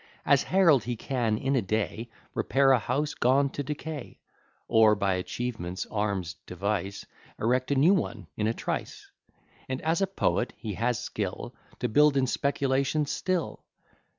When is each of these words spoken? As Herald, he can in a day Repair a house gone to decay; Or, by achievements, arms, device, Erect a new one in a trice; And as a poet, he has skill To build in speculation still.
As 0.25 0.41
Herald, 0.41 0.85
he 0.85 0.95
can 0.95 1.37
in 1.37 1.55
a 1.55 1.61
day 1.61 2.09
Repair 2.33 2.71
a 2.71 2.79
house 2.79 3.13
gone 3.13 3.51
to 3.51 3.61
decay; 3.61 4.19
Or, 4.67 4.95
by 4.95 5.13
achievements, 5.13 5.85
arms, 5.91 6.37
device, 6.47 7.05
Erect 7.39 7.69
a 7.69 7.75
new 7.75 7.93
one 7.93 8.25
in 8.35 8.47
a 8.47 8.53
trice; 8.55 9.11
And 9.69 9.79
as 9.83 10.01
a 10.01 10.07
poet, 10.07 10.53
he 10.57 10.73
has 10.73 10.97
skill 10.97 11.53
To 11.81 11.87
build 11.87 12.17
in 12.17 12.25
speculation 12.25 13.05
still. 13.05 13.63